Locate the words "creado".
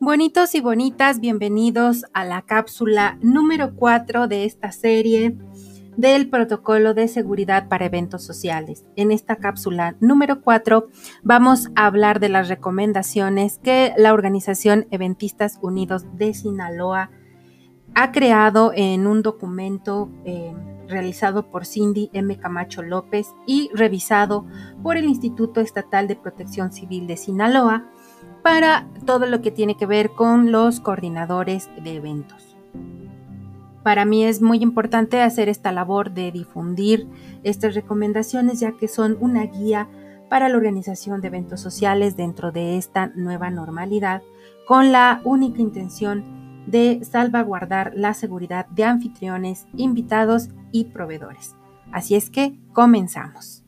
18.10-18.72